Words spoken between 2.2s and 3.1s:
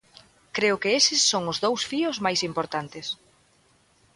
máis importantes.